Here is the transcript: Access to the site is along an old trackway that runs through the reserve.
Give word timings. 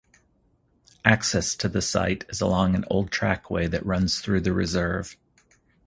Access 1.05 1.53
to 1.57 1.69
the 1.69 1.79
site 1.79 2.25
is 2.29 2.41
along 2.41 2.73
an 2.73 2.85
old 2.89 3.11
trackway 3.11 3.67
that 3.67 3.85
runs 3.85 4.17
through 4.19 4.41
the 4.41 4.51
reserve. 4.51 5.15